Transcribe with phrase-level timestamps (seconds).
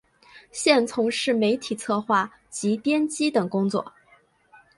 [0.51, 3.93] 现从事媒体策划及编辑等工作。